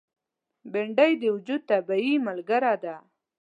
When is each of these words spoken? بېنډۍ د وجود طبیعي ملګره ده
بېنډۍ 0.71 1.11
د 1.21 1.23
وجود 1.35 1.61
طبیعي 1.69 2.15
ملګره 2.27 2.73
ده 2.83 2.95